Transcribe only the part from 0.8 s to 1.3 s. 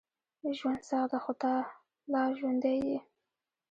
سخت ده،